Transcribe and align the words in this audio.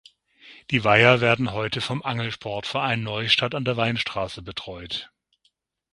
Die 0.71 0.83
Weiher 0.83 1.21
werden 1.21 1.51
heute 1.51 1.79
vom 1.79 2.01
Angelsportverein 2.01 3.03
Neustadt 3.03 3.53
an 3.53 3.65
der 3.65 3.77
Weinstraße 3.77 4.41
betreut. 4.41 5.11